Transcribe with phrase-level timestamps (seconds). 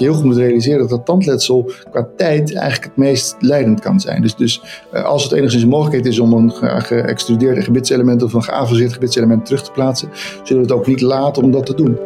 [0.00, 4.00] je heel goed moet realiseren dat dat tandletsel qua tijd eigenlijk het meest leidend kan
[4.00, 4.22] zijn.
[4.22, 6.50] Dus, dus als het enigszins mogelijkheid is om een
[6.82, 10.08] geëxtrudeerde gebitselement of een geavanceerd gebitselement terug te plaatsen,
[10.42, 11.98] zullen we het ook niet laten om dat te doen.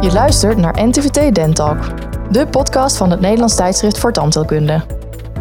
[0.00, 1.78] Je luistert naar NTVT Dentalk,
[2.30, 4.82] de podcast van het Nederlands tijdschrift voor tandheelkunde.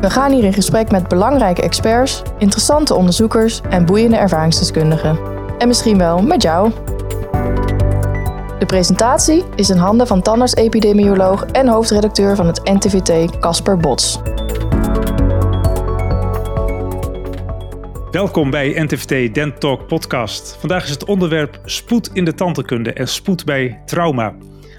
[0.01, 5.17] We gaan hier in gesprek met belangrijke experts, interessante onderzoekers en boeiende ervaringsdeskundigen.
[5.57, 6.71] En misschien wel met jou.
[8.67, 14.19] De presentatie is in handen van tandarts-epidemioloog en hoofdredacteur van het NTVT Casper Bots.
[18.11, 20.57] Welkom bij NTVT Dent Talk podcast.
[20.59, 24.35] Vandaag is het onderwerp spoed in de tandheelkunde en spoed bij trauma.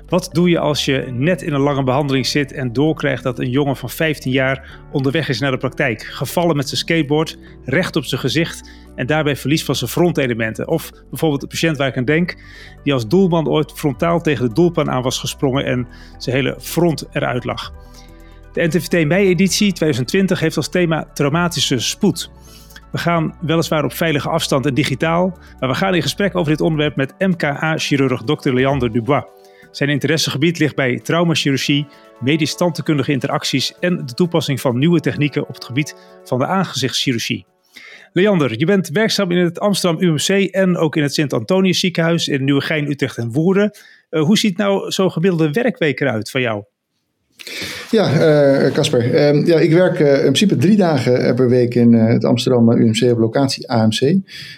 [0.09, 3.51] Wat doe je als je net in een lange behandeling zit en doorkrijgt dat een
[3.51, 8.05] jongen van 15 jaar onderweg is naar de praktijk, gevallen met zijn skateboard, recht op
[8.05, 10.69] zijn gezicht en daarbij verlies van zijn frontelementen?
[10.69, 12.37] Of bijvoorbeeld de patiënt waar ik aan denk,
[12.83, 17.07] die als doelman ooit frontaal tegen de doelpan aan was gesprongen en zijn hele front
[17.13, 17.73] eruit lag.
[18.53, 22.31] De NTVT mei-editie 2020 heeft als thema traumatische spoed.
[22.93, 26.61] We gaan weliswaar op veilige afstand en digitaal, maar we gaan in gesprek over dit
[26.61, 28.53] onderwerp met MKA-chirurg Dr.
[28.53, 29.25] Leander Dubois.
[29.79, 31.87] Zijn interessegebied ligt bij traumachirurgie,
[32.21, 37.47] medisch tandheelkundige interacties en de toepassing van nieuwe technieken op het gebied van de aangezichtschirurgie.
[38.13, 42.45] Leander, je bent werkzaam in het Amsterdam UMC en ook in het Sint-Antonius ziekenhuis in
[42.45, 43.71] Nieuwegein, Utrecht en Woerden.
[44.11, 46.65] Uh, hoe ziet nou zo'n gemiddelde werkweek eruit van jou?
[47.91, 49.05] Ja, eh, Casper.
[49.05, 53.13] Uh, ja, ik werk uh, in principe drie dagen per week in het Amsterdam UMC
[53.13, 54.01] op locatie AMC.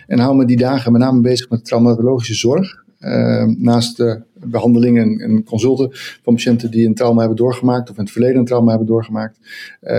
[0.06, 2.84] En hou me die dagen met name bezig met traumatologische zorg.
[3.00, 5.88] Ehm, naast de behandelingen en consulten
[6.22, 9.38] van patiënten die een trauma hebben doorgemaakt of in het verleden een trauma hebben doorgemaakt,
[9.83, 9.91] uh,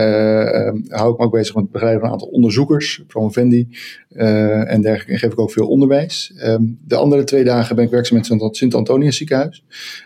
[0.88, 3.67] hou ik me ook bezig met het begeleiden van een aantal onderzoekers, promovendi
[4.12, 5.12] uh, en dergelijke.
[5.12, 6.34] En geef ik ook veel onderwijs.
[6.38, 9.64] Ehm, de andere twee dagen ben ik werkzaam met het Sint-Antonius ziekenhuis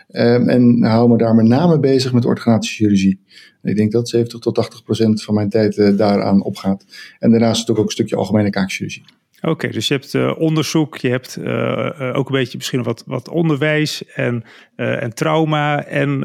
[0.08, 3.20] en hou me daar met name bezig met orthognathische chirurgie.
[3.62, 6.84] Ik denk dat 70 tot 80 procent van mijn tijd daaraan opgaat.
[7.18, 9.04] En daarnaast natuurlijk ook een stukje algemene kaakchirurgie.
[9.46, 13.28] Oké, dus je hebt uh, onderzoek, je hebt uh, ook een beetje misschien wat, wat
[13.28, 14.44] onderwijs en,
[14.76, 16.20] en trauma en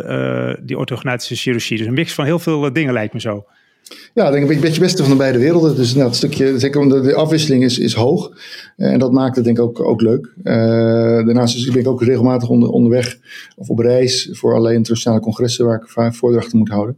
[0.64, 1.78] die orthognatische chirurgie.
[1.78, 3.46] Dus een mix van heel veel dingen lijkt me zo.
[4.14, 5.76] Ja, denk een beetje het beste van de beide werelden.
[5.76, 8.32] Dus nou, stukje, zeker omdat de afwisseling is, is hoog.
[8.78, 10.34] En dat maakt het denk ik ook, ook leuk.
[10.44, 13.18] daarnaast ben ik ook regelmatig onder, onderweg
[13.56, 16.98] of op reis voor allerlei internationale congressen waar ik voordrachten moet houden.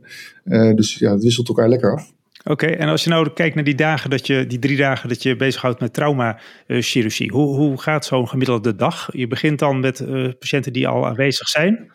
[0.75, 2.11] dus ja, het wisselt elkaar lekker af.
[2.43, 5.23] Oké, en als je nou kijkt naar die dagen dat je, die drie dagen dat
[5.23, 9.09] je bezighoudt met traumachirurgie, hoe, hoe gaat zo'n gemiddelde dag?
[9.11, 11.91] Je begint dan met uh, patiënten die al aanwezig zijn.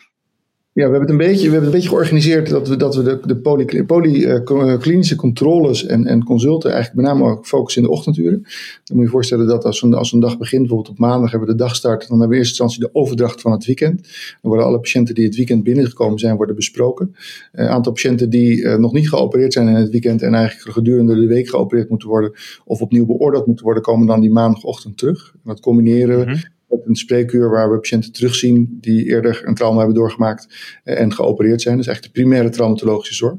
[0.78, 3.02] Ja, we hebben het een beetje, we hebben een beetje georganiseerd dat we, dat we
[3.02, 7.94] de, de polyklinische uh, controles en, en consulten eigenlijk met name ook focussen in de
[7.94, 8.42] ochtenduren.
[8.42, 8.50] Dan
[8.84, 11.48] moet je je voorstellen dat als een, als een dag begint, bijvoorbeeld op maandag hebben
[11.48, 14.02] we de dagstart, dan hebben we in eerste instantie de overdracht van het weekend.
[14.02, 17.14] Dan worden alle patiënten die het weekend binnengekomen zijn, worden besproken.
[17.52, 21.14] Een uh, aantal patiënten die nog niet geopereerd zijn in het weekend en eigenlijk gedurende
[21.14, 22.32] de week geopereerd moeten worden
[22.64, 25.30] of opnieuw beoordeeld moeten worden, komen dan die maandagochtend terug.
[25.34, 26.24] En dat combineren we.
[26.24, 30.48] -hmm een spreekuur waar we patiënten terugzien die eerder een trauma hebben doorgemaakt
[30.84, 31.74] eh, en geopereerd zijn.
[31.76, 33.36] Dat is eigenlijk de primaire traumatologische zorg.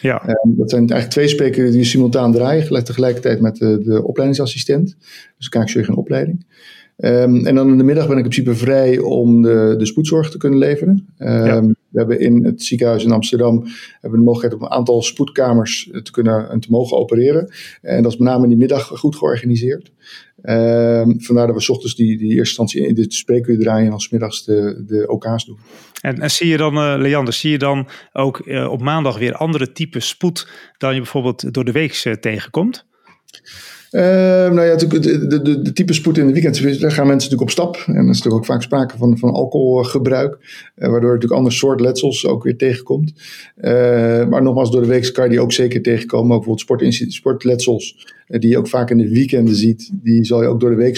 [0.00, 0.28] Ja.
[0.28, 4.96] Um, dat zijn eigenlijk twee sprekers die simultaan draaien, tegelijkertijd met de, de opleidingsassistent.
[5.38, 6.46] Dus kaakchirurg in opleiding.
[6.96, 10.30] Um, en dan in de middag ben ik in principe vrij om de, de spoedzorg
[10.30, 11.06] te kunnen leveren.
[11.18, 11.74] Um, ja.
[11.90, 13.64] We hebben in het ziekenhuis in Amsterdam
[14.00, 17.52] hebben de mogelijkheid om een aantal spoedkamers te kunnen en te mogen opereren.
[17.82, 19.92] En dat is met name in die middag goed georganiseerd.
[20.42, 23.92] Uh, vandaar dat we s ochtends die, die eerste instantie in de spreekuur draaien en
[23.92, 25.58] als middags de, de OK's doen.
[26.00, 29.34] En, en zie je dan, uh, Leander, zie je dan ook uh, op maandag weer
[29.34, 30.48] andere type spoed
[30.78, 32.86] dan je bijvoorbeeld door de week tegenkomt?
[33.90, 34.02] Uh,
[34.50, 37.40] nou ja, de, de, de, de, type spoed in de weekend, daar gaan mensen natuurlijk
[37.40, 37.76] op stap.
[37.86, 41.52] En er is natuurlijk ook vaak sprake van, van alcoholgebruik, uh, waardoor er natuurlijk ander
[41.52, 43.12] soort letsels ook weer tegenkomt.
[43.60, 46.36] Uh, maar nogmaals, door de week kan je die ook zeker tegenkomen.
[46.36, 48.06] Ook bijvoorbeeld sport, sportletsels,
[48.38, 49.90] die je ook vaak in de weekenden ziet.
[50.02, 50.96] Die zal je ook door de week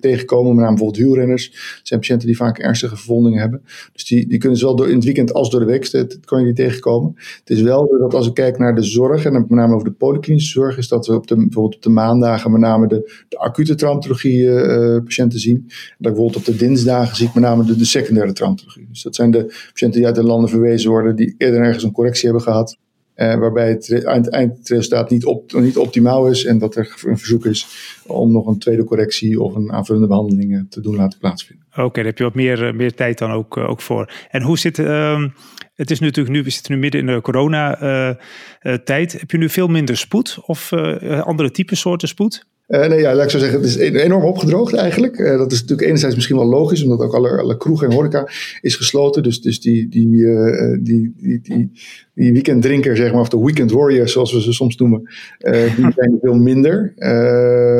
[0.00, 1.50] tegenkomen, met name bijvoorbeeld wielrenners.
[1.50, 3.62] Dat zijn patiënten die vaak ernstige verwondingen hebben.
[3.92, 5.90] Dus die, die kunnen zowel door, in het weekend als door de week
[6.24, 7.12] kan je die tegenkomen.
[7.38, 9.94] Het is wel dat als ik kijk naar de zorg, en met name over de
[9.94, 13.24] polyklinische zorg, is dat we op de, bijvoorbeeld op de maand maandagen met name de,
[13.28, 15.64] de acute traumatologie uh, patiënten zien.
[15.66, 18.86] Dat bijvoorbeeld op de dinsdagen zie ik met name de, de secundaire traumatologie.
[18.88, 21.92] Dus dat zijn de patiënten die uit de landen verwezen worden, die eerder ergens een
[21.92, 22.78] correctie hebben gehad.
[23.16, 27.66] Uh, waarbij het eindresultaat niet, op, niet optimaal is en dat er een verzoek is
[28.06, 31.66] om nog een tweede correctie of een aanvullende behandeling te doen laten plaatsvinden.
[31.76, 34.12] Oké, daar heb je wat meer, meer tijd dan ook, ook voor.
[34.30, 35.24] En hoe zit, uh,
[35.74, 39.14] het is natuurlijk nu, we zitten nu midden in de corona-tijd.
[39.14, 40.72] Uh, heb je nu veel minder spoed of
[41.24, 42.46] andere type soorten spoed?
[42.72, 45.18] Uh, nee, ja, laat ik zo zeggen, het is enorm opgedroogd eigenlijk.
[45.18, 48.28] Uh, dat is natuurlijk enerzijds misschien wel logisch, omdat ook alle, alle kroegen en horeca
[48.60, 49.22] is gesloten.
[49.22, 51.70] Dus, dus die, die, uh, die, die, die,
[52.14, 55.02] die weekenddrinker, zeg maar, of de weekend warrior, zoals we ze soms noemen,
[55.76, 56.92] die zijn veel minder.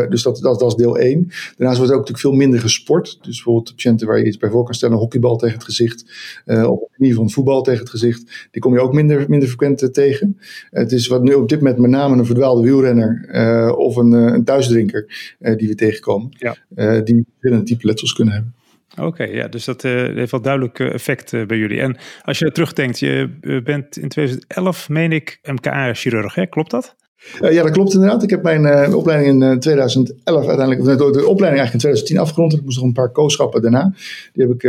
[0.09, 1.29] dus dat, dat, dat is deel 1.
[1.57, 3.19] Daarnaast wordt ook natuurlijk veel minder gesport.
[3.21, 6.05] Dus bijvoorbeeld patiënten waar je iets bij voor kan stellen, een hockeybal tegen het gezicht,
[6.47, 9.49] of in ieder geval een voetbal tegen het gezicht, die kom je ook minder, minder
[9.49, 10.39] frequent tegen.
[10.71, 14.45] het is wat nu op dit moment met name een verdwaalde wielrenner of een, een
[14.45, 16.29] thuisdrinker die we tegenkomen.
[16.39, 16.57] Ja.
[17.01, 18.55] Die verschillende type letsels kunnen hebben.
[19.01, 21.81] Oké, ja, dus dat uh, heeft wel duidelijk effect bij jullie.
[21.81, 23.31] En als je terugdenkt, je
[23.65, 26.47] bent in 2011, meen ik, MKA-chirurg, hè?
[26.47, 26.97] klopt dat?
[27.41, 28.23] Uh, ja, dat klopt inderdaad.
[28.23, 32.53] Ik heb mijn opleiding in 2011 uiteindelijk, de, de opleiding eigenlijk in 2010 afgerond.
[32.53, 33.95] Ik moest nog een paar kooschappen daarna.
[34.33, 34.63] Die heb ik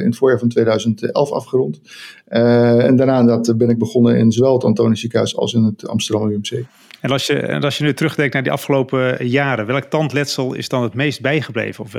[0.00, 1.80] in het voorjaar van 2011 afgerond.
[2.24, 6.30] en daarna dat, ben ik begonnen in zowel het Antonisch ziekenhuis als in het Amsterdam
[6.30, 6.64] UMC.
[7.00, 10.68] En als je, en als je nu terugdenkt naar die afgelopen jaren, welk tandletsel is
[10.68, 11.94] dan het meest bijgebleven of,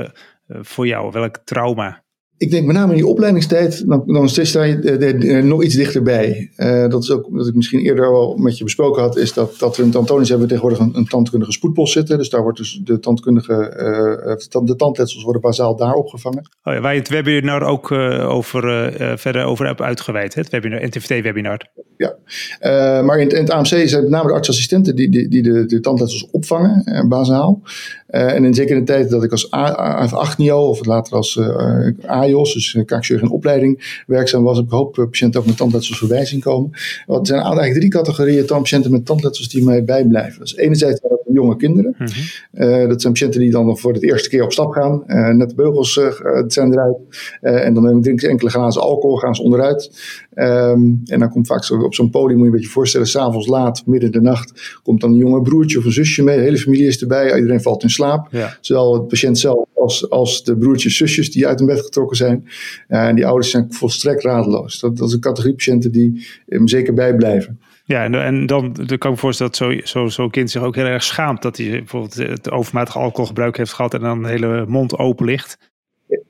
[0.48, 1.10] voor jou?
[1.12, 2.05] Welk trauma?
[2.38, 6.50] Ik denk met name in die opleidingstijd, dan, dan sta je uh, nog iets dichterbij.
[6.56, 9.58] Uh, dat is ook wat ik misschien eerder al met je besproken had, is dat,
[9.58, 12.18] dat we in Antonisch hebben tegenwoordig een, een tandkundige spoedpost zitten.
[12.18, 13.52] Dus daar wordt dus de tandkundige,
[14.52, 16.50] uh, de tandletsels worden bazaal daar opgevangen.
[16.64, 20.40] Oh ja, waar je het webinar ook over, verder over hebt uitgeweid, hè?
[20.40, 21.60] het webinar, NTVT-webinar.
[21.96, 22.16] Ja,
[23.02, 25.80] maar in, in, het AMC zijn met name de artsassistenten die, die, die de, de
[25.80, 27.62] tandletsels opvangen, bazaal.
[28.06, 31.38] en in zeker in de tijd dat ik als A8-NIO of later als
[32.26, 36.40] AJOS, dus kaakchirurg in opleiding, werkzaam was, ik hoop patiënten ook met tandletsels voorbij zien
[36.40, 36.70] komen.
[37.06, 40.40] Want er zijn eigenlijk drie categorieën tandpatiënten met tandletsels die mij bijblijven.
[40.40, 41.00] Dus enerzijds
[41.36, 41.94] jonge kinderen.
[41.98, 42.88] Mm -hmm.
[42.88, 45.02] dat zijn patiënten die dan voor de eerste keer op stap gaan.
[45.06, 46.12] Uh, net de beugels uh,
[46.46, 46.96] zijn eruit.
[47.40, 49.90] en dan drinken ze enkele glazen alcohol, gaan ze onderuit.
[50.34, 53.46] Um, en dan komt vaak zo, op zo'n podium, moet je een beetje voorstellen, s'avonds
[53.46, 56.36] laat, midden in de nacht, komt dan een jonge broertje of een zusje mee.
[56.36, 58.28] De hele familie is erbij, iedereen valt in slaap.
[58.30, 58.56] Ja.
[58.60, 62.48] Zowel het patiënt zelf als, als de broertjes, zusjes die uit hun bed getrokken zijn.
[62.88, 64.80] en die ouders zijn volstrekt radeloos.
[64.80, 67.60] Dat, dat is een categorie patiënten die hem zeker bijblijven.
[67.86, 70.62] Ja, en, en dan, dan kan ik me voorstellen dat zo'n zo, zo kind zich
[70.62, 74.28] ook heel erg schaamt dat hij bijvoorbeeld het overmatig alcoholgebruik heeft gehad en dan de
[74.28, 75.58] hele mond open ligt.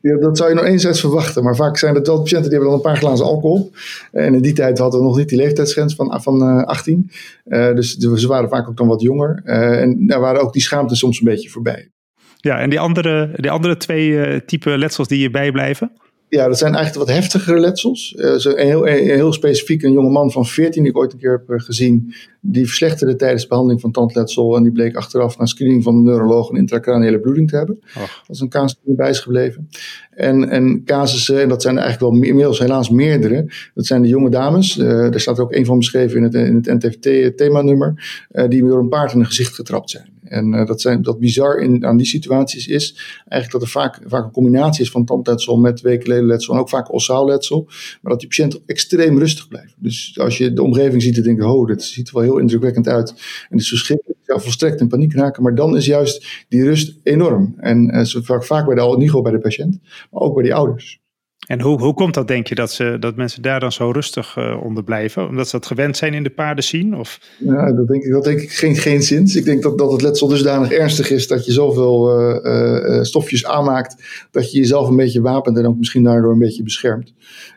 [0.01, 1.45] Ja, dat zou je nog enerzijds verwachten.
[1.45, 3.73] Maar vaak zijn het wel patiënten die hebben dan een paar glazen alcohol.
[4.13, 7.11] En in die tijd hadden we nog niet die leeftijdsgrens van, van uh, 18.
[7.47, 9.43] Uh, dus ze waren vaak ook dan wat jonger.
[9.45, 11.91] Uh, en daar waren ook die schaamte soms een beetje voorbij.
[12.37, 15.93] Ja, en die andere, die andere twee uh, type letsels die je bijblijven?
[16.29, 18.15] Ja, dat zijn eigenlijk wat heftigere letsels.
[18.17, 21.19] Uh, een, heel, een, heel specifiek een jonge man van 14 die ik ooit een
[21.19, 22.15] keer heb gezien.
[22.41, 24.57] Die verslechterde tijdens de behandeling van tandletsel.
[24.57, 27.81] En die bleek achteraf na screening van de neuroloog een intracraniële bloeding te hebben.
[27.95, 29.69] Dat is een casus die erbij is gebleven.
[30.11, 33.47] En, en casussen, en dat zijn er eigenlijk wel inmiddels helaas meerdere.
[33.75, 34.77] Dat zijn de jonge dames.
[34.77, 38.25] Uh, daar staat er ook een van beschreven in het, in het NTFT-themanummer.
[38.33, 40.16] Uh, die door een paard in het gezicht getrapt zijn.
[40.29, 44.01] En uh, dat, zijn, dat bizar in, aan die situaties is eigenlijk dat er vaak,
[44.07, 47.65] vaak een combinatie is van tandletsel met weekledenletsel en ook vaak ossaaalletsel.
[48.03, 49.75] Maar dat die patiënt extreem rustig blijft.
[49.79, 52.39] Dus als je de omgeving ziet, dan denk je, oh, dit ziet er wel heel
[52.39, 53.11] indrukwekkend uit.
[53.11, 53.17] En
[53.49, 54.19] het is verschrikkelijk.
[54.27, 55.43] Ja, volstrekt in paniek raken.
[55.43, 57.55] Maar dan is juist die rust enorm.
[57.57, 59.79] En uh, vaak, vaak bij de, gewoon bij de patiënt,
[60.11, 61.01] maar ook bij die ouders.
[61.47, 64.37] En hoe, hoe komt dat, denk je, dat, ze, dat mensen daar dan zo rustig
[64.37, 65.29] uh, onder blijven?
[65.29, 66.97] Omdat ze dat gewend zijn in de paarden zien?
[66.97, 67.21] Of?
[67.39, 69.37] Ja, dat denk ik, dat denk ik geen, geen zins.
[69.37, 73.47] Ik denk dat, dat het letsel dusdanig ernstig is dat je zoveel uh, uh, stofjes
[73.47, 77.13] aanmaakt dat je jezelf een beetje wapent en ook misschien daardoor een beetje beschermt.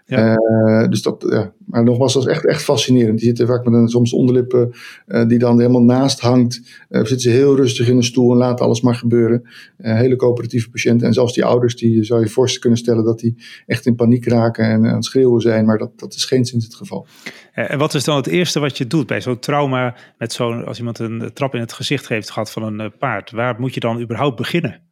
[0.09, 0.37] Ja.
[0.37, 1.53] Uh, dus dat, ja.
[1.65, 3.17] Maar nogmaals, dat is echt, echt fascinerend.
[3.17, 4.71] Die zitten vaak met een soms onderlippen
[5.07, 6.61] uh, die dan helemaal naast hangt.
[6.89, 9.49] Uh, zitten ze heel rustig in een stoel en laten alles maar gebeuren.
[9.77, 11.07] hele coöperatieve patiënten.
[11.07, 14.27] En zelfs die ouders, die zou je voorstellen kunnen stellen dat die echt in paniek
[14.27, 15.65] raken en aan het schreeuwen zijn.
[15.65, 17.07] Maar dat, dat is geen sinds het geval.
[17.53, 20.77] En wat is dan het eerste wat je doet bij zo'n trauma met zo'n, als
[20.77, 23.31] iemand een trap in het gezicht heeft gehad van een paard?
[23.31, 24.88] Waar moet je dan überhaupt beginnen?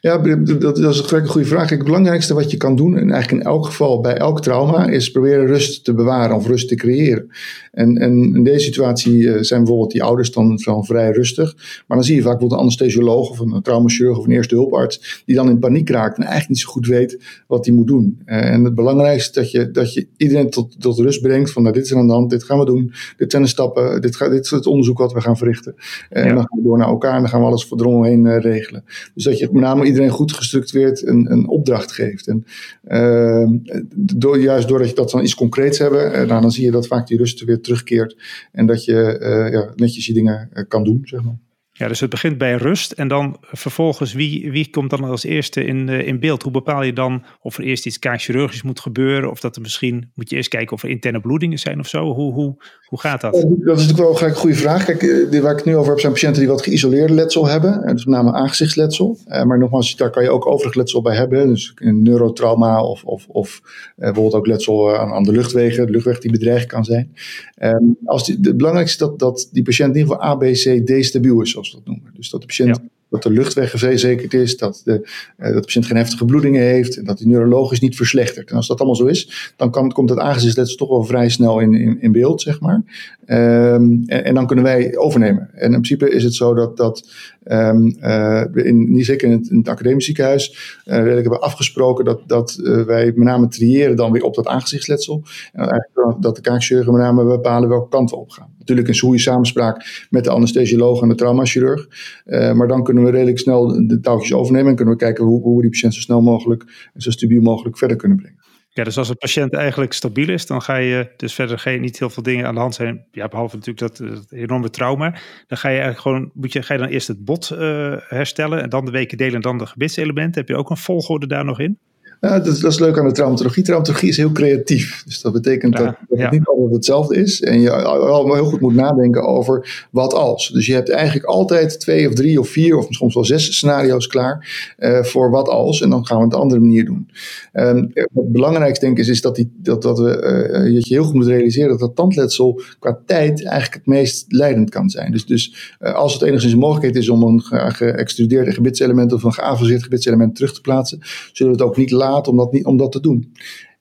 [0.00, 1.70] Ja, dat, is gelijk een goede vraag.
[1.70, 5.10] het belangrijkste wat je kan doen, en eigenlijk in elk geval bij elk trauma, is
[5.10, 7.30] proberen rust te bewaren of rust te creëren.
[7.72, 11.54] En, en in deze situatie eh, zijn bijvoorbeeld die ouders dan, dan vrij rustig.
[11.86, 15.22] Maar dan zie je vaak bijvoorbeeld een anesthesioloog of een traumachirurg of een eerste hulparts,
[15.26, 18.20] die dan in paniek raakt en eigenlijk niet zo goed weet wat hij moet doen.
[18.24, 21.62] Eh, en het belangrijkste is dat je, dat je iedereen tot, tot rust brengt van
[21.62, 24.00] nou, dit is er aan de hand, dit gaan we doen, dit zijn de stappen,
[24.00, 25.74] dit, gaat, dit is het onderzoek wat we gaan verrichten.
[26.10, 28.84] En dan gaan we door naar elkaar en dan gaan we alles voor eromheen regelen.
[29.14, 32.28] Dus dat je met name iedereen goed gestructureerd een, een opdracht geeft.
[32.28, 32.44] En
[32.88, 33.50] uh,
[33.94, 36.86] door, juist doordat je dat dan iets concreets hebben, uh, nou, dan zie je dat
[36.86, 38.16] vaak die rust weer terugkeert.
[38.52, 41.38] En dat je uh, ja, netjes je dingen kan doen, zeg maar.
[41.78, 45.64] Ja, dus het begint bij rust en dan vervolgens wie, wie komt dan als eerste
[45.64, 46.42] in, uh, in beeld?
[46.42, 50.10] Hoe bepaal je dan of er eerst iets chirurgisch moet gebeuren of dat er misschien,
[50.14, 52.14] moet je eerst kijken of er interne bloedingen zijn of zo?
[52.14, 52.56] Hoe, hoe,
[52.86, 53.32] hoe gaat dat?
[53.32, 54.84] Dat is natuurlijk wel gelijk een goede vraag.
[54.84, 57.86] Kijk, uh, waar ik het nu over heb zijn patiënten die wat geïsoleerde letsel hebben,
[57.86, 59.18] dus met name aangezichtsletsel.
[59.26, 63.26] Maar nogmaals, daar kan je ook overig letsel bij hebben, dus een neurotrauma of, of,
[63.28, 63.62] of
[63.96, 67.14] bijvoorbeeld ook letsel aan, aan, de luchtwegen, de luchtweg die bedreigd kan zijn.
[67.62, 70.42] Um, als die, het belangrijkste is dat, dat die patiënt in ieder geval A, B,
[70.42, 72.14] C, D stabiel is, zoals we dat noemen.
[72.16, 72.82] Dus dat de patiënt, ja.
[73.08, 74.92] dat de luchtweg verzekerd is, dat de,
[75.38, 78.50] uh, dat de patiënt geen heftige bloedingen heeft, en dat hij neurologisch niet verslechtert.
[78.50, 81.60] En als dat allemaal zo is, dan kan, komt het aangezichtsletsel toch wel vrij snel
[81.60, 82.82] in, in, in beeld, zeg maar.
[83.26, 85.50] Um, en, en, dan kunnen wij overnemen.
[85.54, 87.08] En in principe is het zo dat, dat
[87.52, 90.50] um, uh, in, niet zeker in het, in academisch ziekenhuis,
[90.86, 94.46] uh, redelijk hebben afgesproken dat, dat uh, wij met name triëren dan weer op dat
[94.46, 95.22] aangezichtsletsel.
[95.52, 98.54] En eigenlijk dat de kaakchirurgen met name bepalen welke kant we op gaan.
[98.58, 101.88] Natuurlijk in goede samenspraak met de anesthesioloog en de traumachirurg.
[102.26, 105.56] Maar dan kunnen we redelijk snel de touwtjes overnemen en kunnen we kijken hoe, hoe
[105.56, 108.45] we die patiënt zo snel mogelijk en zo stabiel mogelijk verder kunnen brengen.
[108.76, 111.98] Ja, dus als een patiënt eigenlijk stabiel is, dan ga je dus verder geen, niet
[111.98, 113.06] heel veel dingen aan de hand zijn.
[113.12, 115.10] Ja, behalve natuurlijk dat, dat enorme trauma.
[115.46, 117.58] Dan ga je eigenlijk gewoon, moet je, ga je dan eerst het bot uh,
[117.98, 120.40] herstellen en dan de weken delen en dan de gebitselementen.
[120.40, 121.78] Heb je ook een volgorde daar nog in?
[122.20, 123.62] Ja, dat, dat, is leuk aan de traumatologie.
[123.62, 125.02] Traumatologie is heel creatief.
[125.06, 126.24] Dus dat betekent ja, dat, dat ja.
[126.24, 127.40] het niet altijd hetzelfde is.
[127.40, 130.48] En je al heel goed moet nadenken over wat als.
[130.48, 134.06] Dus je hebt eigenlijk altijd twee of drie of vier of soms wel zes scenario's
[134.06, 135.80] klaar uh, voor wat als.
[135.80, 137.10] En dan gaan we het op een andere manier doen.
[137.52, 140.94] Um, wat belangrijk denk ik is, is dat, die, dat, dat we, uh, dat je
[140.94, 145.12] heel goed moet realiseren dat dat tandletsel qua tijd eigenlijk het meest leidend kan zijn.
[145.12, 147.40] Dus, dus uh, als het enigszins mogelijkheid is om een
[147.72, 150.98] geëxtrudeerde gebitselement of een geavanceerd gebitselement terug te plaatsen,
[151.32, 153.32] zullen we het ook niet laten om dat, niet, om dat te doen.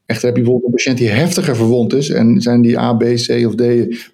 [0.05, 3.03] Echter heb je bijvoorbeeld een patiënt die heftiger verwond is en zijn die A, B,
[3.03, 3.63] C of D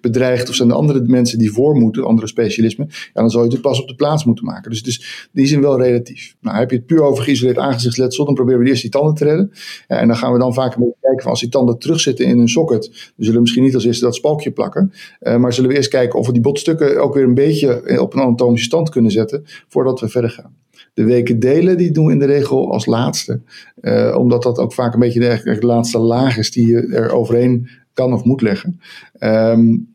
[0.00, 3.50] bedreigd of zijn er andere mensen die voor moeten, andere specialismen, ja, dan zou je
[3.50, 4.70] het pas op de plaats moeten maken.
[4.70, 6.36] Dus, dus die zijn wel relatief.
[6.40, 9.24] Nou, heb je het puur over geïsoleerd aangezichtsletsel, dan proberen we eerst die tanden te
[9.24, 9.50] redden.
[9.88, 12.38] Ja, en dan gaan we dan vaak een kijken van als die tanden terugzitten in
[12.38, 15.70] een socket, dan zullen we misschien niet als eerste dat spalkje plakken, uh, maar zullen
[15.70, 18.88] we eerst kijken of we die botstukken ook weer een beetje op een anatomische stand
[18.88, 20.61] kunnen zetten voordat we verder gaan.
[20.94, 23.40] De weken delen, die doen we in de regel als laatste.
[23.80, 27.10] Uh, omdat dat ook vaak een beetje de, de, laatste laag is die je er
[27.10, 28.80] overheen kan of moet leggen.
[29.20, 29.92] Um,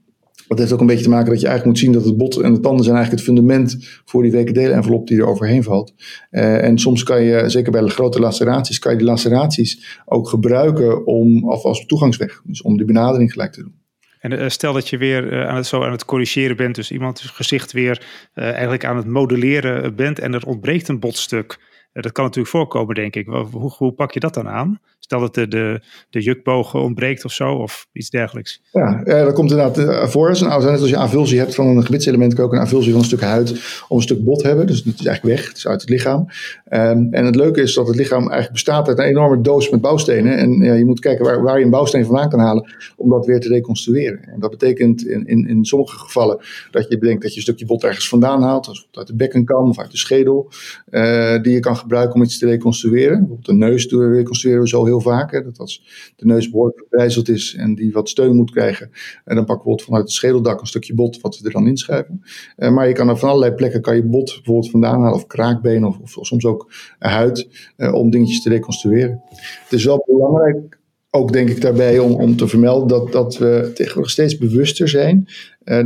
[0.48, 2.38] dat heeft ook een beetje te maken dat je eigenlijk moet zien dat het bot
[2.38, 5.64] en de tanden zijn eigenlijk het fundament voor die weken delen envelop die er overheen
[5.64, 5.94] valt.
[6.32, 10.30] Uh, en soms kan je, zeker bij de grote laceraties, kan je die laceraties ook
[10.30, 12.42] gebruiken om, of als toegangsweg.
[12.46, 13.76] Dus om die benadering gelijk te doen.
[14.20, 16.92] En uh, stel dat je weer uh, aan het, zo aan het corrigeren bent, dus
[16.92, 18.02] iemand gezicht weer
[18.36, 21.60] uh, eigenlijk aan het modelleren bent en er ontbreekt een botstuk.
[21.94, 23.26] dat kan natuurlijk voorkomen, denk ik.
[23.26, 24.80] Hoe, hoe, pak je dat dan aan?
[25.08, 28.62] Stel dat de, de, de jukboog ontbreekt of zo, of iets dergelijks.
[28.72, 30.30] Ja, dat komt inderdaad voor.
[30.30, 33.06] Als, als je avulsie hebt van een gebitselement, kan je ook een avulsie van een
[33.06, 33.52] stuk huid
[33.88, 34.68] of een stuk bot hebben.
[34.68, 36.20] Dus het is eigenlijk weg, het is uit het lichaam.
[36.20, 39.82] Um, en het leuke is dat het lichaam eigenlijk bestaat uit een enorme doos met
[39.82, 40.38] bouwstenen.
[40.38, 43.26] En ja, je moet kijken waar, waar je een bouwsteen vandaan kan halen om dat
[43.26, 44.24] weer te reconstrueren.
[44.24, 46.38] En dat betekent in, in, in sommige gevallen
[46.72, 49.46] dat je bedenkt dat je een stukje bot ergens vandaan haalt, als uit de bekken
[49.46, 50.52] kan of uit de schedel,
[50.90, 53.18] uh, die je kan gebruiken om iets te reconstrueren.
[53.18, 55.32] Bijvoorbeeld de neus reconstrueren we zo heel vaak.
[55.32, 55.84] Hè, dat als
[56.16, 56.86] de neus behoorlijk
[57.30, 58.92] is en die wat steun moet krijgen,
[59.26, 62.22] en dan pakken we vanuit het schedeldak een stukje bot wat we er dan inschuiven.
[62.58, 65.28] Uh, maar je kan er van allerlei plekken kan je bot bijvoorbeeld vandaan halen, of
[65.28, 69.22] kraakbeen of, of, soms ook huid, uh, om dingetjes te reconstrueren.
[69.64, 70.78] Het is wel belangrijk
[71.10, 75.28] ook denk ik daarbij om, om te vermelden dat, dat we tegenwoordig steeds bewuster zijn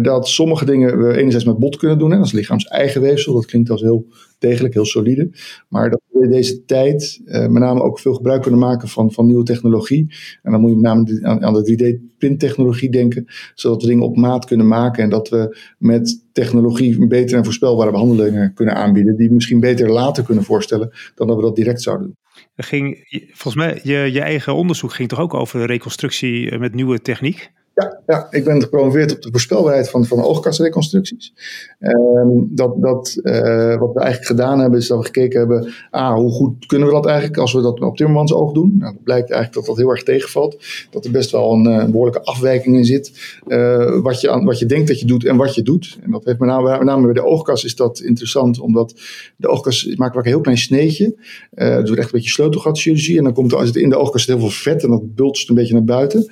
[0.02, 3.46] dat sommige dingen we enerzijds met bot kunnen doen, hè, is lichaams eigen weefsel, dat
[3.46, 4.08] klinkt als heel
[4.40, 5.30] degelijk, heel solide,
[5.70, 9.26] maar dat we deze tijd uh, met name ook veel gebruik kunnen maken van, van
[9.26, 10.16] nieuwe technologie.
[10.44, 14.18] En dan moet je met name aan, aan de 3D-printtechnologie denken, zodat we dingen op
[14.18, 19.28] maat kunnen maken en dat we met technologie betere en voorspelbare behandelingen kunnen aanbieden, die
[19.28, 22.16] we misschien beter later kunnen voorstellen dan dat we dat direct zouden doen.
[22.56, 27.52] Ging, volgens mij, je, je eigen onderzoek ging toch ook over reconstructie met nieuwe techniek?
[27.74, 31.34] Ja, ja, ik ben gepromoveerd op de voorspelbaarheid van, van oogkastreconstructies.
[31.80, 36.14] Um, dat, dat, uh, wat we eigenlijk gedaan hebben, is dat we gekeken hebben, ah,
[36.14, 38.76] hoe goed kunnen we dat eigenlijk als we dat op Timmermans oog doen?
[38.78, 40.64] Nou, het blijkt eigenlijk dat dat heel erg tegenvalt.
[40.90, 43.40] Dat er best wel een, eh, behoorlijke afwijking in zit.
[43.48, 45.98] Uh, wat, je aan, wat je denkt dat je doet en wat je doet.
[46.02, 48.94] En dat heeft met name, bij de oogkas is dat interessant, omdat
[49.36, 51.16] de oogkas maakt een heel klein sneetje.
[51.54, 53.18] Uh, dus echt een beetje sleutelgatchirurgie.
[53.18, 55.50] En dan komt er, als het in de oogkas heel veel vet en dat bultst
[55.50, 56.32] een beetje naar buiten.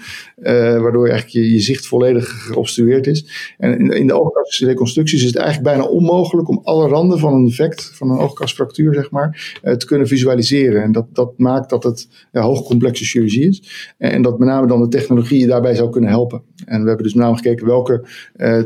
[0.81, 3.53] waardoor je eigenlijk eigenlijk je, je zicht volledig geobstrueerd is.
[3.57, 7.45] En in, in de oogkastreconstructies is het eigenlijk bijna onmogelijk om alle randen van een
[7.45, 10.83] defect, van een oogkastfractuur zeg maar, te kunnen visualiseren.
[10.83, 13.93] En dat, dat maakt dat het ja, hoogcomplexe chirurgie is.
[13.97, 16.41] En, dat met name dan de technologie daarbij zou kunnen helpen.
[16.65, 18.05] En we hebben dus met name gekeken welke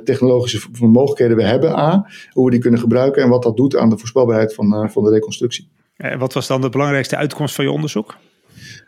[0.03, 3.89] technologische mogelijkheden we hebben, A, hoe we die kunnen gebruiken en wat dat doet aan
[3.89, 5.69] de voorspelbaarheid van, van de reconstructie.
[5.97, 8.17] En wat was dan de belangrijkste uitkomst van je onderzoek?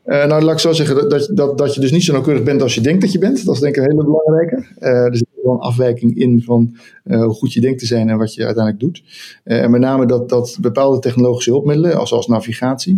[0.06, 2.62] Uh, nou, laat ik zo zeggen dat, dat, dat je dus niet zo nauwkeurig bent
[2.62, 3.46] als je denkt dat je bent.
[3.46, 4.56] Dat is denk ik een hele belangrijke.
[4.80, 8.10] Uh, er zit wel een afwijking in van uh, hoe goed je denkt te zijn
[8.10, 9.04] en wat je uiteindelijk doet.
[9.44, 12.96] en met name dat, dat bepaalde technologische hulpmiddelen, zoals navigatie,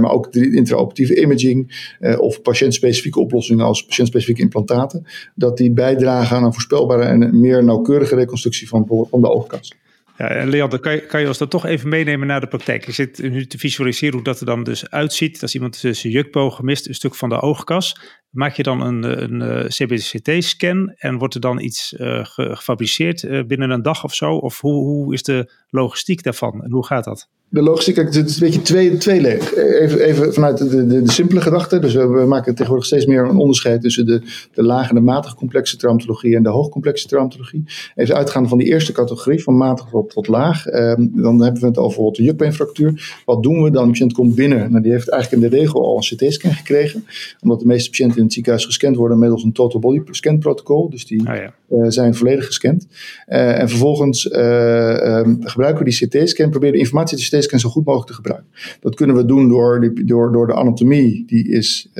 [0.00, 6.44] maar ook de intraoperatieve imaging of patiëntspecifieke oplossingen als patiëntspecifieke implantaten, dat die bijdragen aan
[6.44, 9.74] een voorspelbare en meer nauwkeurige reconstructie van, van de oogkast.
[10.16, 12.86] Ja, Leander, kan je, kan je ons dan toch even meenemen naar de praktijk?
[12.86, 15.42] Je zit nu te visualiseren hoe dat er dan dus uitziet.
[15.42, 18.00] Als iemand zijn jukboog gemist, een stuk van de oogkas.
[18.34, 23.70] Maak je dan een, een, een CBCT-scan en wordt er dan iets uh, gefabriceerd binnen
[23.70, 24.36] een dag of zo?
[24.36, 27.28] Of hoe, hoe is de logistiek daarvan en hoe gaat dat?
[27.54, 29.56] de logistiek, het is een beetje twee, tweeledig.
[29.56, 31.78] Even, even vanuit de, de, simpele gedachte.
[31.78, 34.22] Dus we, maken tegenwoordig steeds meer een onderscheid tussen de,
[34.54, 37.64] de lage en de matig complexe traumatologie en de hoogcomplexe traumatologie.
[37.94, 40.66] Even uitgaande van die eerste categorie, van matig tot, tot laag.
[40.66, 43.22] Um, dan hebben we het over bijvoorbeeld de jukbeenfractuur.
[43.24, 43.84] Wat doen we dan?
[43.84, 44.70] De patiënt komt binnen.
[44.70, 47.04] Nou, die heeft eigenlijk in de regel al een CT-scan gekregen.
[47.40, 50.90] Omdat de meeste patiënten in het ziekenhuis gescand worden middels een total body scan protocol.
[50.90, 51.54] Dus die oh ja.
[51.70, 52.86] uh, zijn volledig gescand.
[53.28, 57.68] Uh, en vervolgens uh, um, gebruiken we die CT-scan, proberen de informatie te CT-scan zo
[57.68, 58.50] goed mogelijk te gebruiken.
[58.80, 61.90] Dat kunnen we doen door, die, door, door de anatomie die is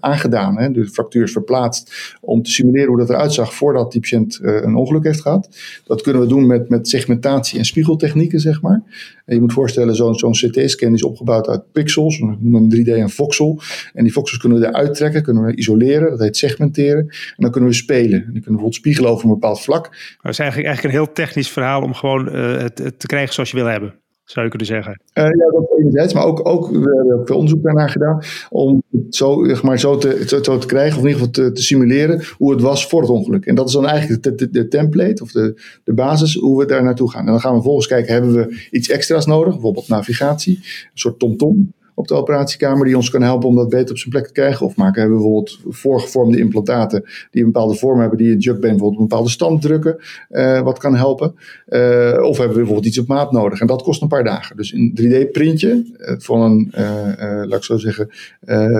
[0.00, 0.58] aangedaan.
[0.58, 4.38] Hè, de fractuur is verplaatst om te simuleren hoe dat eruit zag voordat die patiënt
[4.42, 5.48] een ongeluk heeft gehad.
[5.84, 8.82] Dat kunnen we doen met, met segmentatie en spiegeltechnieken, zeg maar.
[9.34, 12.18] Je moet voorstellen, zo'n CT-scan is opgebouwd uit pixels.
[12.18, 13.60] We noemen 3D een voxel.
[13.92, 16.10] En die voxels kunnen we eruit trekken, kunnen we isoleren.
[16.10, 17.06] Dat heet segmenteren.
[17.08, 18.02] En dan kunnen we spelen.
[18.02, 19.82] En die kunnen bijvoorbeeld spiegelen over een bepaald vlak.
[20.22, 23.50] Dat is eigenlijk, eigenlijk een heel technisch verhaal om gewoon het, het te krijgen zoals
[23.50, 23.99] je wil hebben
[24.30, 25.00] zou je kunnen zeggen.
[25.14, 29.14] Uh, ja, dat enerzijds, maar ook, ook we hebben veel onderzoek daarnaar gedaan om het
[29.16, 32.60] zo, maar, zo, te, zo, te krijgen, of in ieder geval te, simuleren hoe het
[32.60, 33.46] was voor het ongeluk.
[33.46, 37.10] En dat is dan eigenlijk de, template of de, de basis hoe we daar naartoe
[37.10, 37.26] gaan.
[37.26, 41.18] En dan gaan we vervolgens kijken, hebben we iets extra's nodig, bijvoorbeeld navigatie, een soort
[41.18, 41.54] tomtom.
[41.54, 44.32] -tom op de operatiekamer die ons kan helpen om dat beter op zijn plek te
[44.32, 44.66] krijgen.
[44.66, 49.00] Of maken we bijvoorbeeld voorgevormde implantaten die een bepaalde vorm hebben, die het jukbeen bijvoorbeeld
[49.00, 49.96] een bepaalde stand drukken,
[50.30, 51.34] uh, wat kan helpen.
[51.68, 53.60] Uh, of hebben we bijvoorbeeld iets op maat nodig.
[53.60, 54.56] En dat kost een paar dagen.
[54.56, 56.68] Dus een 3D-printje uh, van een,
[57.48, 58.08] laat ik zo zeggen,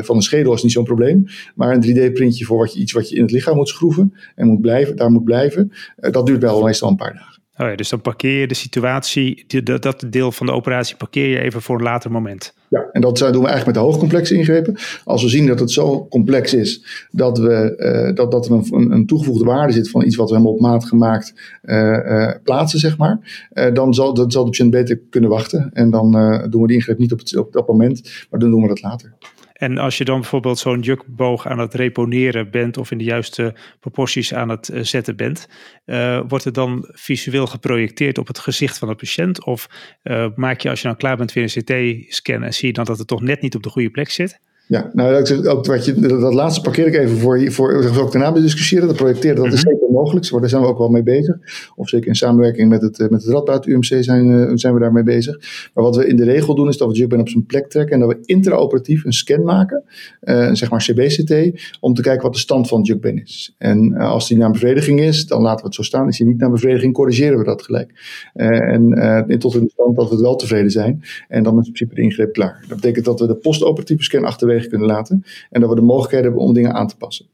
[0.04, 1.26] van een schedel is niet zo'n probleem.
[1.54, 4.46] Maar een 3D-printje voor wat je, iets wat je in het lichaam moet schroeven en
[4.46, 7.39] moet blijven, daar moet blijven, dat duurt wel meestal een paar dagen.
[7.60, 11.40] Oh dus dan parkeer je de situatie, dat, dat deel van de operatie parkeer je
[11.40, 12.54] even voor een later moment.
[12.68, 14.76] Ja, en dat doen we eigenlijk met de hoogcomplexe ingrepen.
[15.04, 17.74] Als we zien dat het zo complex is dat, we,
[18.08, 20.60] uh, dat, dat er een, een, toegevoegde waarde zit van iets wat we helemaal op
[20.60, 23.48] maat gemaakt uh, uh, plaatsen, zeg maar.
[23.72, 25.70] dan zal, dat zal de patiënt beter kunnen wachten.
[25.72, 26.12] En dan
[26.50, 29.14] doen we die ingreep niet op, op dat moment, maar dan doen we dat later.
[29.60, 33.54] En als je dan bijvoorbeeld zo'n jukboog aan het reponeren bent of in de juiste
[33.80, 35.48] proporties aan het eh, zetten bent,
[35.86, 39.44] uh, wordt het dan visueel geprojecteerd op het gezicht van de patiënt?
[39.44, 39.68] Of
[40.02, 42.84] uh, maak je als je dan klaar bent weer een CT-scan en zie je dan
[42.84, 44.40] dat het toch net niet op de goede plek zit?
[44.66, 45.14] Ja, nou,
[45.48, 48.86] ook wat je, dat laatste parkeer ik even voor, voor we ook daarna discussiëren.
[48.86, 49.74] Dat projecteren, dat is mhm.
[49.90, 50.30] Mogelijk.
[50.30, 51.36] Daar zijn we ook wel mee bezig.
[51.76, 55.02] Of zeker in samenwerking met het, met het Radboud UMC zijn, eh, zijn we daarmee
[55.02, 55.36] bezig.
[55.74, 57.68] Maar wat we in de regel doen, is dat we het jukbeen op zijn plek
[57.68, 57.94] trekken.
[57.94, 59.84] En dat we intraoperatief een scan maken,
[60.22, 63.54] uh, zeg maar CBCT, om te kijken wat de stand van het jukbeen is.
[63.58, 66.08] En als die naar bevrediging is, dan laten we het zo staan.
[66.08, 67.92] Is die niet naar bevrediging, corrigeren we dat gelijk.
[68.34, 71.02] en tot in de stand dat we wel tevreden zijn.
[71.28, 72.64] En dan is in principe de ingreep klaar.
[72.68, 75.24] Dat betekent dat we de postoperatieve scan achterwege kunnen laten.
[75.50, 77.26] En dat we de mogelijkheden hebben om dingen aan te passen.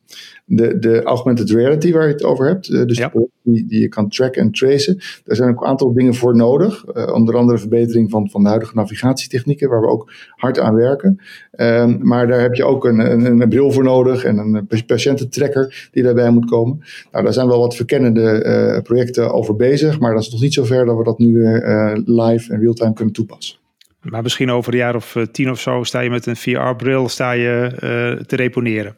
[0.44, 3.08] De, de augmented reality waar je het over hebt, eh, dus
[3.42, 6.84] die, die je kan tracken en tracen, daar zijn ook een aantal dingen voor nodig.
[6.94, 11.20] Uh, onder andere verbetering van, van de huidige navigatietechnieken, waar we ook hard aan werken.
[11.56, 15.88] Um, maar daar heb je ook een, een, een, bril voor nodig en een patiëntentracker
[15.92, 16.84] die daarbij moet komen.
[17.12, 18.44] Nou, daar zijn wel wat verkennende
[18.76, 21.42] uh, projecten over bezig, maar dat is nog niet zover dat we dat nu
[22.04, 23.58] live en real-time kunnen toepassen.
[24.10, 27.08] Maar misschien over een jaar of eh, tien of zo sta je met een VR-bril
[27.08, 28.96] sta je, te reponeren.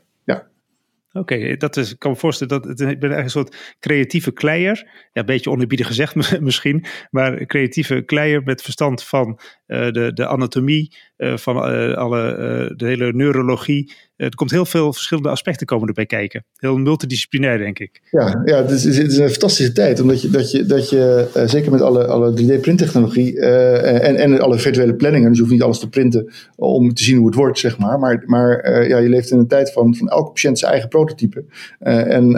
[1.13, 4.33] Oké, dat is, ik kan me voorstellen dat het, ik ben eigenlijk een soort creatieve
[4.33, 4.91] kleier.
[5.13, 6.85] Ja, een beetje onerbiedig gezegd misschien.
[7.11, 11.57] Maar creatieve kleier met verstand van de, de anatomie, van
[11.97, 13.93] alle, de hele neurologie.
[14.17, 16.45] er komt heel veel verschillende aspecten komen erbij kijken.
[16.57, 18.01] Heel multidisciplinair, denk ik.
[18.11, 20.01] Ja, ja het, is, het is een fantastische tijd.
[20.01, 24.95] Omdat je, dat je, dat je zeker met alle, alle 3D-printtechnologie en, en alle virtuele
[24.95, 27.79] planningen, dus je hoeft niet alles te printen om te zien hoe het wordt, zeg
[27.79, 27.99] maar.
[27.99, 31.45] Maar, maar ja, je leeft in een tijd van, van elke patiënt zijn eigen prototype.
[31.79, 32.33] en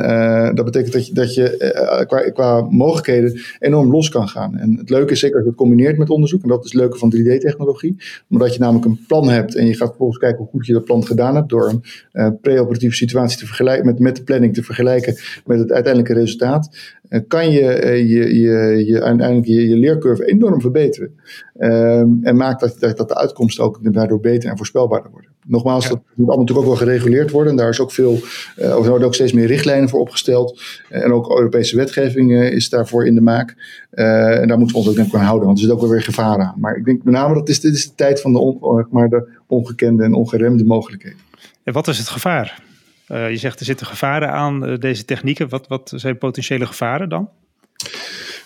[0.54, 4.56] dat betekent dat je, dat je qua, qua mogelijkheden enorm los kan gaan.
[4.56, 6.80] En het leuke is zeker als je het combineert met onderzoek, en dat is het
[6.80, 7.96] leuke van 3D-technologie,
[8.28, 10.84] omdat je namelijk een plan hebt en je gaat vervolgens kijken hoe goed je dat
[10.84, 14.62] plan gedaan hebt door een uh, preoperatieve situatie te vergelijken met, met de planning te
[14.62, 15.14] vergelijken
[15.46, 16.76] met het uiteindelijke resultaat,
[17.28, 21.14] kan je, uh, je, je, je uiteindelijk je, je leercurve enorm verbeteren.
[21.58, 25.30] Ehm, en maakt dat, dat, dat de uitkomsten ook daardoor beter en voorspelbaarder worden.
[25.46, 27.50] Nogmaals, dat moet allemaal natuurlijk ook wel gereguleerd worden.
[27.50, 28.18] En daar is ook veel,
[28.58, 30.60] uh, er worden ook steeds meer richtlijnen voor opgesteld.
[30.90, 33.56] Uh, en ook Europese wetgeving uh, is daarvoor in de maak.
[33.90, 35.90] en daar moeten we ons ook denk ik aan houden, want er zit ook wel
[35.90, 36.54] weer gevaar aan.
[36.56, 39.08] Maar ik denk met name dat is, dit is de tijd van de, on, maar
[39.08, 41.18] de ongekende en ongeremde mogelijkheden.
[41.64, 42.69] En wat is het gevaar?
[43.10, 45.48] Je zegt er zitten gevaren aan deze technieken.
[45.48, 47.30] Wat, wat zijn potentiële gevaren dan?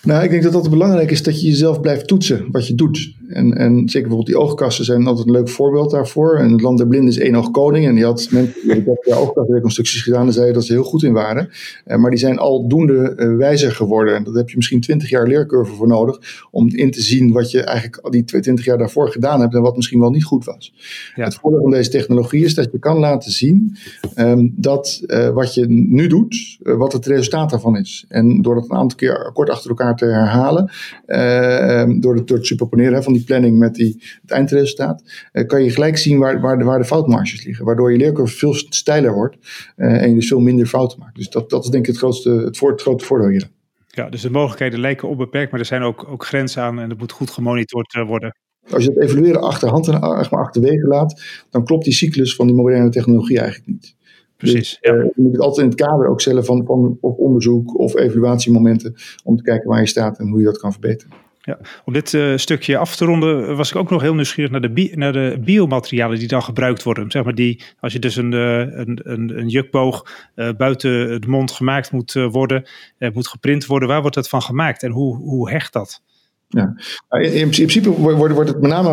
[0.05, 3.13] Nou, ik denk dat dat belangrijk is dat je jezelf blijft toetsen wat je doet.
[3.27, 6.37] En, en zeker bijvoorbeeld die oogkassen zijn altijd een leuk voorbeeld daarvoor.
[6.37, 7.85] En het land der blinden is één oog koning.
[7.85, 11.13] En die had mensen, heb ja, oogkastreconstructies gedaan en zeiden dat ze heel goed in
[11.13, 11.49] waren.
[11.87, 14.15] Uh, maar die zijn aldoende uh, wijzer geworden.
[14.15, 17.51] En daar heb je misschien twintig jaar leercurve voor nodig om in te zien wat
[17.51, 20.45] je eigenlijk al die twintig jaar daarvoor gedaan hebt en wat misschien wel niet goed
[20.45, 20.73] was.
[21.15, 21.23] Ja.
[21.23, 23.75] Het voordeel van deze technologie is dat je kan laten zien
[24.15, 28.05] um, dat uh, wat je nu doet, wat het resultaat daarvan is.
[28.07, 30.71] En door dat een aantal keer kort achter elkaar te herhalen,
[31.05, 35.03] ehm, door, het, door het superponeren van die planning met die, het eindresultaat,
[35.33, 37.65] uh, kan je gelijk zien waar, waar, de, waar de foutmarges liggen.
[37.65, 39.37] Waardoor je leercurve veel steiler wordt
[39.75, 41.15] en je dus veel minder fouten maakt.
[41.15, 43.49] Dus dat, dat is denk ik het, grootste, het, voor, het grote voordeel hier.
[43.87, 46.97] Ja, dus de mogelijkheden lijken onbeperkt, maar er zijn ook, ook grenzen aan en dat
[46.97, 48.35] moet goed gemonitord worden.
[48.69, 52.89] Als je het evalueren achterhand en achterwege laat, dan klopt die cyclus van die moderne
[52.89, 53.95] technologie eigenlijk niet.
[54.37, 54.77] Precies.
[54.81, 54.93] Dus, ja.
[54.93, 57.95] uh, je moet het altijd in het kader ook stellen van, van of onderzoek of
[57.95, 61.13] evaluatiemomenten om te kijken waar je staat en hoe je dat kan verbeteren.
[61.41, 64.61] Ja, om dit uh, stukje af te ronden was ik ook nog heel nieuwsgierig naar
[64.61, 67.11] de, bi naar de biomaterialen die dan gebruikt worden.
[67.11, 71.27] Zeg maar die, als je dus een, uh, een, een, een jukboog uh, buiten de
[71.27, 72.65] mond gemaakt moet worden,
[73.13, 76.01] moet geprint worden, waar wordt dat van gemaakt en hoe, hoe hecht dat?
[76.47, 76.75] Ja.
[77.09, 78.89] In, in, principe wordt, wordt het met name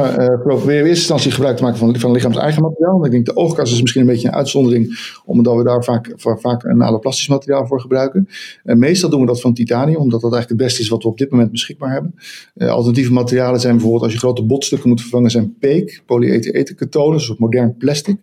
[0.46, 3.04] uh, weer in eerste instantie gebruik te maken van, van lichaams eigen materiaal.
[3.04, 6.64] Ik denk de oogkas is misschien een beetje een uitzondering, omdat we daar vaak, vaak
[6.64, 8.28] een alloplastisch materiaal voor gebruiken.
[8.64, 11.08] Uh, meestal doen we dat van titanium, omdat dat eigenlijk het beste is wat we
[11.08, 12.14] op dit moment beschikbaar hebben.
[12.54, 17.20] Uh, alternatieve materialen zijn bijvoorbeeld, als je grote botstukken moet vervangen, zijn peek, polyether-ketonen, een
[17.20, 18.16] soort modern plastic,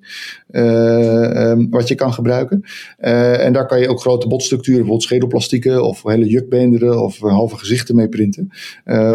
[0.52, 2.63] um, wat je kan gebruiken.
[2.98, 7.96] en daar kan je ook grote botstructuren, bijvoorbeeld schedelplastieken of hele jukbeenderen of halve gezichten
[7.96, 8.52] mee printen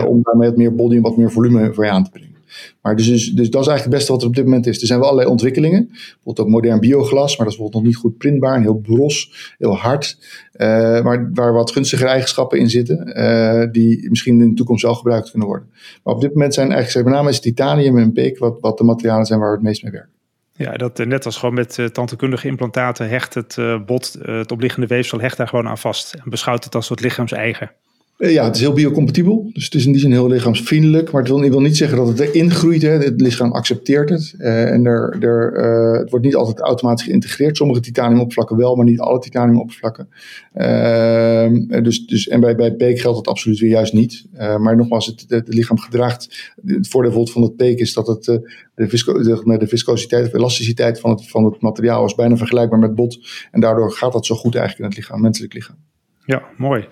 [0.07, 2.35] om daarmee wat meer body en wat meer volume voor je aan te brengen.
[2.83, 4.81] Maar dus, dus, dus dat is eigenlijk het beste wat er op dit moment is.
[4.81, 5.89] Er zijn wel allerlei ontwikkelingen.
[5.89, 8.61] Bijvoorbeeld ook modern bioglas, maar dat is bijvoorbeeld nog niet goed printbaar.
[8.61, 10.19] Heel bros, heel hard.
[10.57, 10.69] Uh,
[11.03, 13.19] maar waar wat gunstigere eigenschappen in zitten.
[13.19, 15.69] Uh, die misschien in de toekomst wel gebruikt kunnen worden.
[16.03, 18.85] Maar op dit moment zijn eigenlijk met name is titanium en peek wat, wat de
[18.85, 20.13] materialen zijn waar we het meest mee werken.
[20.57, 25.21] Ja, dat net als gewoon met uh, tandheelkundige implantaten hecht het bot, het opliggende weefsel
[25.21, 26.15] hecht daar gewoon aan vast.
[26.15, 27.67] En beschouwt het als soort lichaams-eigen.
[27.67, 27.84] Eh,
[28.17, 29.51] ja, het is heel biocompatibel.
[29.53, 31.11] Dus het is in die zin heel lichaamsvriendelijk.
[31.11, 32.83] Maar ik wil niet zeggen dat het erin groeit.
[32.83, 32.89] Hè.
[32.89, 34.35] Het lichaam accepteert het.
[34.39, 37.57] Uh, en er, er, uh, het wordt niet altijd automatisch geïntegreerd.
[37.57, 40.09] Sommige titaniumoppervlakken wel, maar niet alle titaniumoppervlakken.
[40.55, 44.25] Uh, dus, dus, en bij, bij peek geldt dat absoluut weer juist niet.
[44.59, 46.53] maar nogmaals, het, het, het, lichaam gedraagt.
[46.65, 51.01] Het voordeel van het peek is dat het, de, visco, de, de, viscositeit of elasticiteit
[51.01, 53.19] van het, van het materiaal is bijna vergelijkbaar met bot.
[53.51, 55.77] En daardoor gaat dat zo goed eigenlijk in het lichaam, menselijk lichaam.
[56.27, 56.89] Ja, mooi.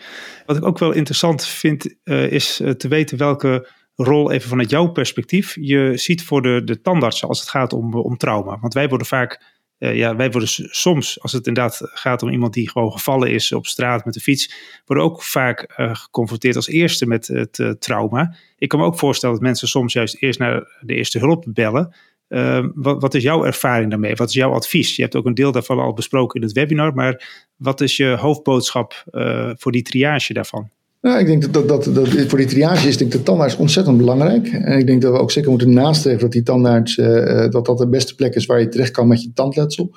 [0.46, 4.70] Wat ik ook wel interessant vind, uh, is uh, te weten welke rol, even vanuit
[4.70, 8.58] jouw perspectief, je ziet voor de, de tandartsen als het gaat om, om trauma.
[8.60, 9.42] Want wij worden vaak,
[9.78, 13.66] ja, wij worden soms, als het inderdaad gaat om iemand die gewoon gevallen is op
[13.66, 18.34] straat met de fiets, worden ook vaak geconfronteerd als eerste met het trauma.
[18.58, 21.94] Ik kan me ook voorstellen dat mensen soms juist eerst naar de eerste hulp bellen.
[22.32, 24.14] Uh, wat, wat, is jouw ervaring daarmee?
[24.14, 24.96] Wat is jouw advies?
[24.96, 28.16] Je hebt ook een deel daarvan al besproken in het webinar, maar wat is je
[28.20, 30.70] hoofdboodschap uh, voor die triage daarvan?
[31.00, 34.48] Nou, ik denk dat, dat, dat, voor die triage is denk de tandarts ontzettend belangrijk.
[34.48, 37.78] En ik denk dat we ook zeker moeten nastreven dat die tandarts, uh, dat dat
[37.78, 39.90] de beste plek is waar je terecht kan met je tandletsel.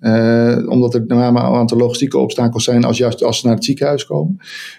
[0.00, 3.64] Uh, omdat er met een aantal logistieke obstakels zijn als, juist als ze naar het
[3.64, 4.36] ziekenhuis komen.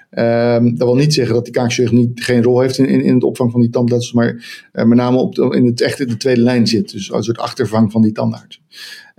[0.09, 3.13] Ehm, dat wil niet zeggen dat die kaakzorg niet, geen rol heeft in, in, in
[3.13, 4.33] het opvang van die tandletsels, maar
[4.73, 6.91] uh, met name op in het echt in de tweede lijn zit.
[6.91, 8.61] Dus als soort achtervang van die tandarts.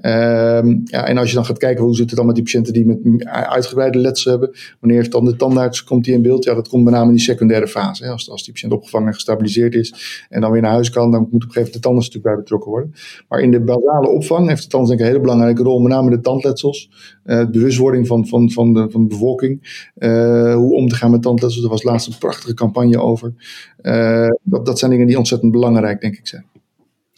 [0.03, 2.73] Um, ja, en als je dan gaat kijken hoe zit het dan met die patiënten
[2.73, 6.45] die met uitgebreide letsel hebben, wanneer heeft dan de tandarts komt die in beeld?
[6.45, 8.05] Ja, dat komt met name in die secundaire fase.
[8.05, 8.11] Hè.
[8.11, 11.21] Als, als die patiënt opgevangen en gestabiliseerd is en dan weer naar huis kan, dan
[11.21, 12.95] moet op een gegeven moment de tandarts natuurlijk bij betrokken worden.
[13.29, 15.93] Maar in de basale opvang heeft de tandarts denk ik een hele belangrijke rol, met
[15.93, 16.91] name de tandletsels,
[17.25, 21.23] uh, bewustwording van, van, van, de, van de bevolking, uh, hoe om te gaan met
[21.23, 21.65] tandletsels.
[21.65, 23.35] Er was laatst een prachtige campagne over.
[23.83, 26.45] Uh, dat, dat zijn dingen die ontzettend belangrijk, denk ik, zijn.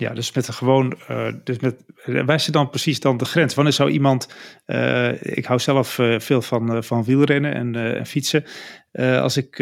[0.01, 3.55] Ja, dus met gewoon, uh, dus met, dan precies dan de grens?
[3.55, 4.29] Wanneer zou iemand,
[4.67, 8.45] uh, ik hou zelf uh, veel van, van wielrennen en, en fietsen.
[8.93, 9.55] als ik,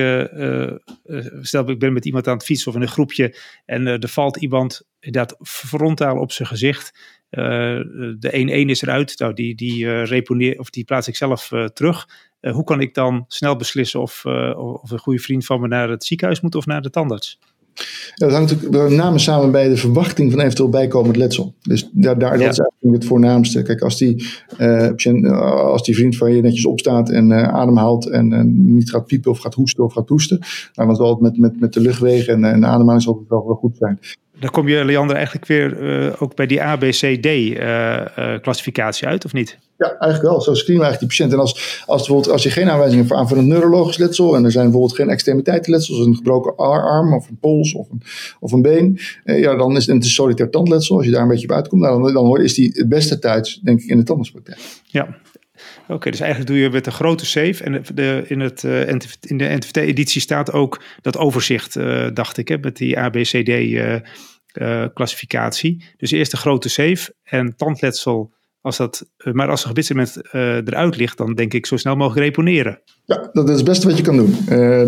[1.40, 4.36] stel ik ben met iemand aan het fietsen of in een groepje en er valt
[4.36, 6.98] iemand inderdaad frontaal op zijn gezicht.
[7.30, 12.08] de 1-1 is eruit, nou, die, die reponeer, of die plaats ik zelf terug.
[12.40, 14.24] hoe kan ik dan snel beslissen of,
[14.56, 17.38] of een goede vriend van me naar het ziekenhuis moet of naar de tandarts?
[18.14, 21.54] Ja, dat hangt natuurlijk met name samen bij de verwachting van eventueel bijkomend letsel.
[21.62, 23.62] Dus daar, daar, dat is eigenlijk het voornaamste.
[23.62, 24.26] Kijk, als die,
[24.58, 29.06] uh, als die vriend van je netjes opstaat en uh, ademhaalt en uh, niet gaat
[29.06, 30.40] piepen of gaat hoesten of gaat proesten,
[30.72, 33.46] dan want wel met, met, met de luchtwegen en, en de ademhaling zal het wel,
[33.46, 33.98] wel goed zijn.
[34.40, 39.58] Dan kom je, Leander, eigenlijk weer ook bij die ABCD-classificatie uit, of niet?
[39.78, 40.40] Ja, eigenlijk wel.
[40.40, 41.32] Zo screenen we eigenlijk die patiënt.
[41.32, 44.44] En als, als, bijvoorbeeld, als je geen aanwijzingen hebt aan van een neurologisch letsel en
[44.44, 48.02] er zijn bijvoorbeeld geen extremiteitenletsels, een gebroken arm of een pols of een,
[48.40, 50.96] of een been, eh, ja, dan is het een solitair tandletsel.
[50.96, 53.18] Als je daar een beetje op uitkomt, nou, dan, dan hoor, is die het beste
[53.18, 54.58] tijd, denk ik, in de tandartspraktijk.
[54.86, 55.16] Ja,
[55.88, 57.64] Oké, dus eigenlijk doe je met een grote save.
[57.64, 58.88] En de, in, het, uh,
[59.20, 65.76] in de NTVT-editie staat ook dat overzicht, uh, dacht ik, hè, met die ABCD-classificatie.
[65.78, 70.20] Uh, dus eerst de grote save en tandletsel als dat, eh, maar als een gebitselement
[70.32, 72.80] eruit ligt, dan denk ik zo snel mogelijk reponeren.
[73.04, 74.34] Ja, dat is het beste wat je kan doen.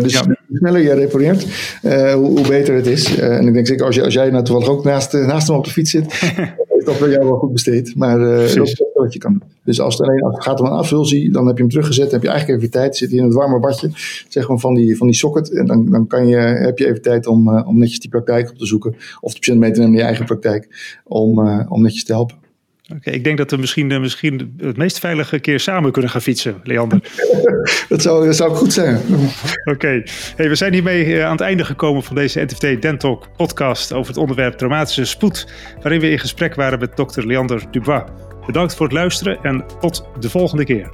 [0.01, 0.25] Dus ja.
[0.25, 1.47] hoe sneller je reponeert,
[1.81, 3.19] hoe, hoe, beter het is.
[3.19, 5.65] En ik denk zeker als, je, als jij nou toevallig ook naast, naast hem op
[5.65, 6.33] de fiets zit,
[6.81, 7.95] is dat voor jou wel goed besteed.
[7.95, 9.43] Maar dat is wat je kan doen.
[9.63, 12.11] Dus als het alleen als het gaat om een afvulsie, dan heb je hem teruggezet,
[12.11, 13.89] heb je eigenlijk even tijd, zit hij in het warme badje,
[14.27, 15.51] zeg maar van die, van die socket.
[15.51, 18.57] En dan, dan kan je, heb je even tijd om, om netjes die praktijk op
[18.57, 18.95] te zoeken.
[19.19, 21.39] Of de patiënt mee te nemen in je eigen praktijk, om,
[21.69, 22.40] om netjes te helpen.
[22.95, 26.55] Oké, ik denk dat we misschien, misschien het meest veilige keer samen kunnen gaan fietsen,
[26.63, 26.99] Leander.
[27.89, 29.01] dat, zou, dat zou goed zijn.
[29.63, 30.03] Oké,
[30.35, 34.07] hey, we zijn hiermee uh, aan het einde gekomen van deze NTVT Dentalk podcast over
[34.07, 35.47] het onderwerp traumatische spoed,
[35.81, 38.03] waarin we in gesprek waren met dokter Leander Dubois.
[38.45, 40.91] Bedankt voor het luisteren en tot de volgende keer.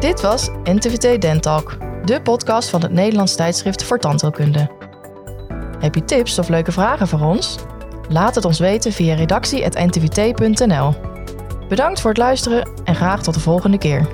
[0.00, 4.70] Dit was NTVT Dentalk, de podcast van het Nederlands tijdschrift voor tandheelkunde.
[5.78, 7.56] Heb je tips of leuke vragen voor ons?
[8.08, 10.94] Laat het ons weten via redactie.ntvt.nl.
[11.68, 14.06] Bedankt voor het luisteren en graag tot de volgende keer.